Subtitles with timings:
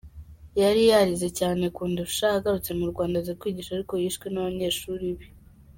[0.61, 5.27] Yari yarize cyane kundusha, agarutse mu Rwanda aza kwigisha ariko yishwe n’abanyeshuri be".